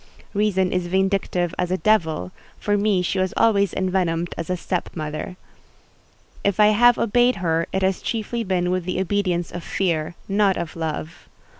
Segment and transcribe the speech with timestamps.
[0.33, 4.89] Reason is vindictive as a devil: for me she was always envenomed as a step
[4.95, 5.37] mother.
[6.43, 10.57] If I have obeyed her it has chiefly been with the obedience of fear, not
[10.57, 11.29] of love.